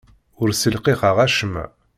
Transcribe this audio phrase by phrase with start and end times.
[0.41, 1.65] Ur ssilqiqeɣ acemma.